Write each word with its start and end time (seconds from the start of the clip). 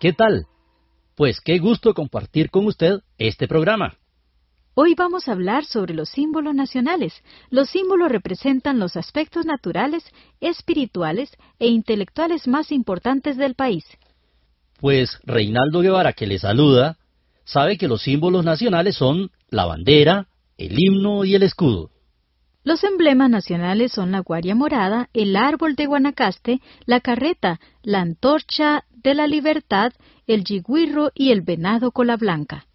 ¿Qué 0.00 0.12
tal? 0.12 0.46
Pues 1.14 1.40
qué 1.40 1.58
gusto 1.58 1.94
compartir 1.94 2.50
con 2.50 2.66
usted 2.66 3.00
este 3.18 3.46
programa. 3.46 3.96
Hoy 4.74 4.94
vamos 4.96 5.28
a 5.28 5.32
hablar 5.32 5.64
sobre 5.64 5.94
los 5.94 6.08
símbolos 6.08 6.56
nacionales. 6.56 7.12
Los 7.48 7.70
símbolos 7.70 8.10
representan 8.10 8.80
los 8.80 8.96
aspectos 8.96 9.46
naturales, 9.46 10.02
espirituales 10.40 11.30
e 11.60 11.68
intelectuales 11.68 12.48
más 12.48 12.72
importantes 12.72 13.36
del 13.36 13.54
país. 13.54 13.84
Pues 14.80 15.20
Reinaldo 15.22 15.82
Guevara, 15.82 16.14
que 16.14 16.26
le 16.26 16.38
saluda, 16.40 16.96
sabe 17.44 17.78
que 17.78 17.86
los 17.86 18.02
símbolos 18.02 18.44
nacionales 18.44 18.96
son 18.96 19.30
la 19.50 19.66
bandera, 19.66 20.26
el 20.56 20.76
himno 20.76 21.24
y 21.24 21.36
el 21.36 21.44
escudo. 21.44 21.90
Los 22.68 22.84
emblemas 22.84 23.30
nacionales 23.30 23.92
son 23.92 24.12
la 24.12 24.20
guaria 24.20 24.54
morada, 24.54 25.08
el 25.14 25.36
árbol 25.36 25.74
de 25.74 25.86
Guanacaste, 25.86 26.60
la 26.84 27.00
carreta, 27.00 27.60
la 27.82 28.02
antorcha 28.02 28.84
de 28.90 29.14
la 29.14 29.26
libertad, 29.26 29.94
el 30.26 30.44
yigüirro 30.44 31.10
y 31.14 31.32
el 31.32 31.40
venado 31.40 31.92
cola 31.92 32.18
blanca. 32.18 32.66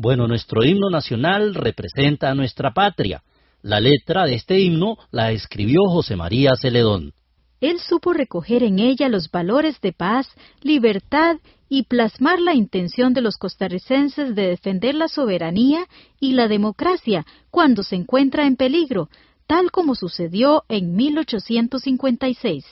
Bueno, 0.00 0.28
nuestro 0.28 0.62
himno 0.62 0.90
nacional 0.90 1.56
representa 1.56 2.30
a 2.30 2.34
nuestra 2.36 2.72
patria. 2.72 3.24
La 3.62 3.80
letra 3.80 4.26
de 4.26 4.36
este 4.36 4.60
himno 4.60 4.96
la 5.10 5.32
escribió 5.32 5.80
José 5.88 6.14
María 6.14 6.54
Celedón. 6.54 7.14
Él 7.60 7.80
supo 7.80 8.12
recoger 8.12 8.62
en 8.62 8.78
ella 8.78 9.08
los 9.08 9.28
valores 9.28 9.80
de 9.80 9.92
paz, 9.92 10.28
libertad 10.62 11.38
y 11.68 11.82
plasmar 11.82 12.38
la 12.38 12.54
intención 12.54 13.12
de 13.12 13.22
los 13.22 13.38
costarricenses 13.38 14.36
de 14.36 14.50
defender 14.50 14.94
la 14.94 15.08
soberanía 15.08 15.84
y 16.20 16.34
la 16.34 16.46
democracia 16.46 17.26
cuando 17.50 17.82
se 17.82 17.96
encuentra 17.96 18.46
en 18.46 18.54
peligro, 18.54 19.08
tal 19.48 19.72
como 19.72 19.96
sucedió 19.96 20.62
en 20.68 20.94
1856. 20.94 22.64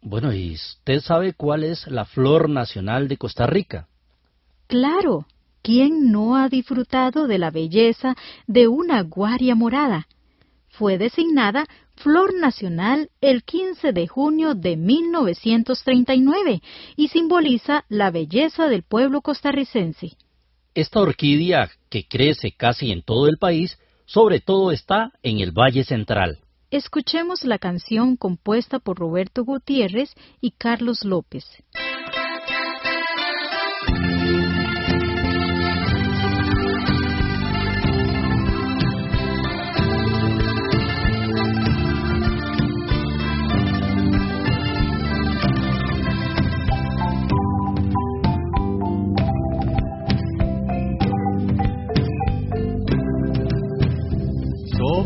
Bueno, 0.00 0.32
¿y 0.32 0.54
usted 0.54 1.00
sabe 1.00 1.34
cuál 1.34 1.64
es 1.64 1.86
la 1.86 2.06
flor 2.06 2.48
nacional 2.48 3.08
de 3.08 3.18
Costa 3.18 3.46
Rica? 3.46 3.88
Claro, 4.68 5.26
¿Quién 5.64 6.12
no 6.12 6.36
ha 6.36 6.50
disfrutado 6.50 7.26
de 7.26 7.38
la 7.38 7.50
belleza 7.50 8.16
de 8.46 8.68
una 8.68 9.00
guaria 9.00 9.54
morada? 9.54 10.08
Fue 10.68 10.98
designada 10.98 11.64
Flor 11.94 12.34
Nacional 12.38 13.08
el 13.22 13.44
15 13.44 13.94
de 13.94 14.06
junio 14.06 14.54
de 14.54 14.76
1939 14.76 16.60
y 16.96 17.08
simboliza 17.08 17.86
la 17.88 18.10
belleza 18.10 18.68
del 18.68 18.82
pueblo 18.82 19.22
costarricense. 19.22 20.18
Esta 20.74 21.00
orquídea, 21.00 21.70
que 21.88 22.06
crece 22.06 22.52
casi 22.52 22.90
en 22.90 23.00
todo 23.00 23.26
el 23.26 23.38
país, 23.38 23.78
sobre 24.04 24.40
todo 24.40 24.70
está 24.70 25.12
en 25.22 25.40
el 25.40 25.52
Valle 25.52 25.84
Central. 25.84 26.40
Escuchemos 26.70 27.44
la 27.44 27.58
canción 27.58 28.16
compuesta 28.16 28.80
por 28.80 28.98
Roberto 28.98 29.44
Gutiérrez 29.44 30.12
y 30.42 30.50
Carlos 30.50 31.04
López. 31.04 31.46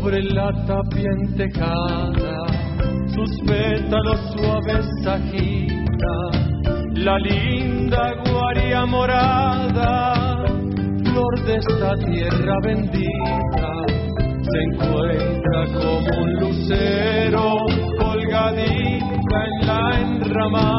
Sobre 0.09 0.23
la 0.33 0.51
tapia 0.65 1.11
entejada, 1.21 2.47
sus 3.13 3.29
pétalos 3.45 4.19
suaves 4.33 4.87
agita, 5.05 6.15
la 6.95 7.17
linda 7.19 8.15
guaria 8.25 8.87
morada, 8.87 10.45
flor 11.03 11.45
de 11.45 11.55
esta 11.57 11.95
tierra 11.97 12.55
bendita, 12.63 13.71
se 14.41 14.59
encuentra 14.71 15.65
como 15.79 16.23
un 16.23 16.33
lucero 16.39 17.57
colgadita 17.99 19.37
en 19.45 19.67
la 19.67 19.99
enramada, 19.99 20.78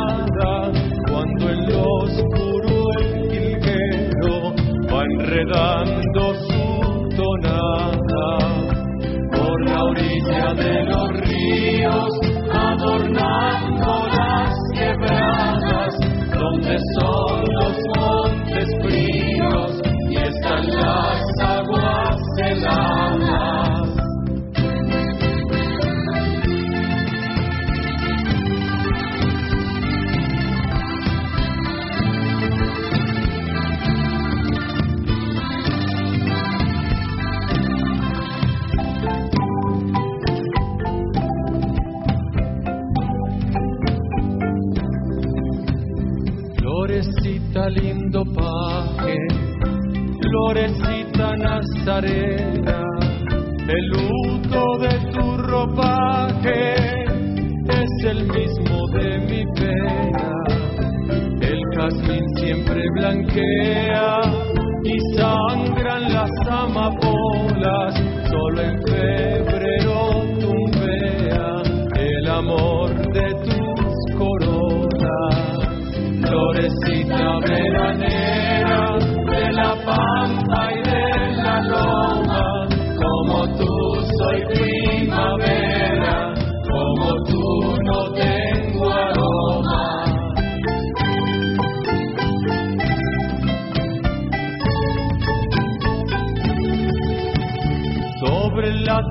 florecita 50.31 51.37
nazarena, 51.37 52.83
el 53.67 53.87
luto 53.89 54.79
de 54.79 54.95
tu 55.13 55.37
ropaje 55.39 56.75
es 57.69 58.05
el 58.05 58.25
mismo 58.27 58.87
de 58.95 59.19
mi 59.29 59.45
pena. 59.55 60.33
El 61.41 61.61
jazmín 61.75 62.25
siempre 62.37 62.83
blanquea 62.95 64.30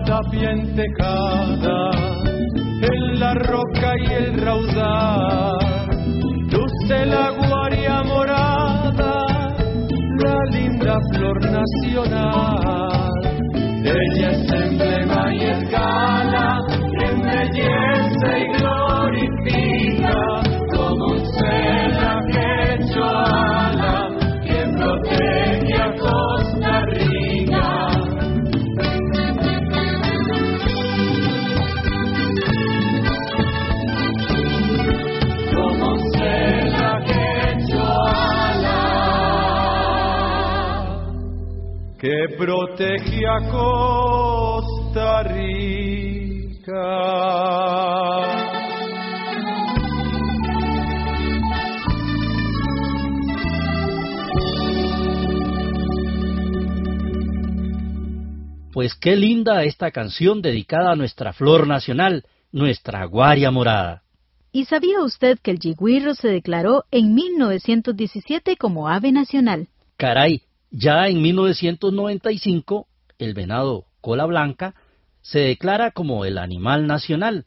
sobre 0.10 0.16
la 0.16 0.22
tapia 0.22 0.52
entejada, 0.52 1.92
en 2.82 3.20
la 3.20 3.34
roca 3.36 3.94
y 3.98 4.14
el 4.14 4.42
raudal, 4.42 5.58
luce 6.52 7.06
la 7.06 7.30
guaria 7.32 8.04
morada, 8.04 9.28
la 10.18 10.38
linda 10.52 10.98
flor 11.14 11.40
nacional. 11.52 13.12
Ella 13.84 14.32
es 14.32 14.59
protege 42.39 43.27
a 43.27 43.51
Costa 43.51 45.24
Rica. 45.24 45.59
Pues 58.71 58.95
qué 58.95 59.18
linda 59.18 59.63
esta 59.63 59.91
canción 59.91 60.41
dedicada 60.41 60.94
a 60.94 60.95
nuestra 60.95 61.33
flor 61.33 61.68
nacional, 61.68 62.24
nuestra 62.53 63.03
guaria 63.03 63.51
morada. 63.51 64.03
¿Y 64.53 64.63
sabía 64.65 65.01
usted 65.03 65.38
que 65.39 65.51
el 65.51 65.59
yigüirro 65.59 66.13
se 66.15 66.30
declaró 66.30 66.86
en 66.89 67.13
1917 67.13 68.56
como 68.56 68.88
ave 68.88 69.12
nacional? 69.12 69.68
Caray, 69.97 70.44
ya 70.71 71.07
en 71.07 71.21
1995 71.21 72.88
el 73.18 73.33
venado 73.33 73.86
cola 74.01 74.25
blanca 74.25 74.75
se 75.21 75.39
declara 75.39 75.92
como 75.92 76.25
el 76.25 76.38
animal 76.38 76.88
nacional. 76.88 77.45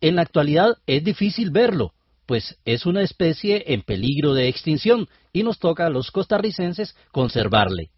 En 0.00 0.16
la 0.16 0.22
actualidad 0.22 0.78
es 0.86 1.04
difícil 1.04 1.50
verlo, 1.50 1.92
pues 2.26 2.58
es 2.64 2.86
una 2.86 3.02
especie 3.02 3.72
en 3.72 3.82
peligro 3.82 4.34
de 4.34 4.48
extinción 4.48 5.08
y 5.32 5.42
nos 5.42 5.58
toca 5.58 5.86
a 5.86 5.90
los 5.90 6.10
costarricenses 6.10 6.96
conservarle. 7.12 7.90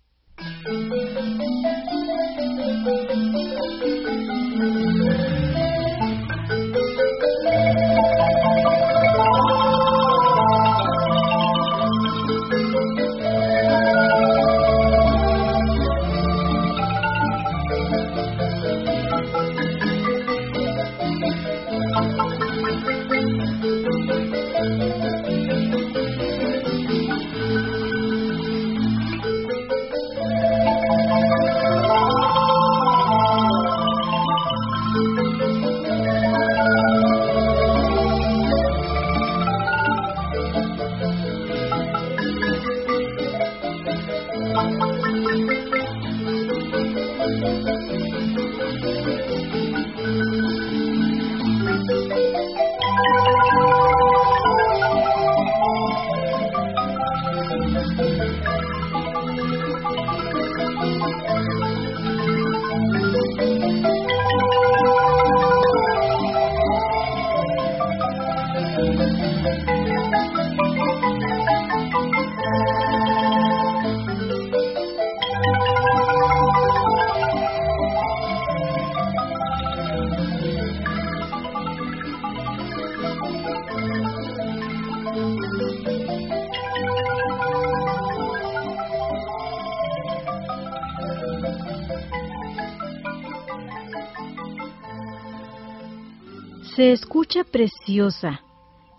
Se 96.76 96.92
escucha 96.92 97.44
preciosa, 97.44 98.40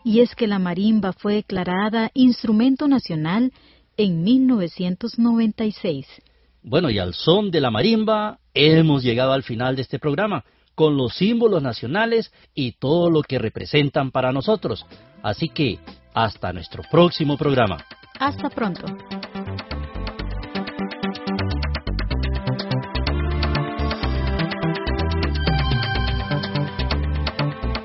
y 0.04 0.22
es 0.22 0.34
que 0.34 0.48
la 0.48 0.60
marimba 0.60 1.12
fue 1.12 1.34
declarada 1.36 2.10
instrumento 2.14 2.88
nacional 2.88 3.52
en 3.98 4.24
1996. 4.24 6.08
Bueno, 6.64 6.90
y 6.90 7.00
al 7.00 7.14
son 7.14 7.52
de 7.52 7.60
la 7.60 7.72
marimba 7.72 8.40
hemos 8.54 9.04
llegado 9.04 9.34
al 9.34 9.44
final 9.44 9.76
de 9.76 9.82
este 9.82 10.00
programa, 10.00 10.46
con 10.74 10.96
los 10.96 11.16
símbolos 11.16 11.62
nacionales 11.62 12.32
y 12.54 12.74
todo 12.74 13.10
lo 13.10 13.22
que 13.24 13.40
representan 13.40 14.12
para 14.12 14.32
nosotros. 14.32 14.86
Así 15.22 15.50
que, 15.50 15.80
hasta 16.14 16.54
nuestro 16.54 16.84
próximo 16.90 17.38
programa. 17.38 17.84
Hasta 18.20 18.50
pronto. 18.50 18.86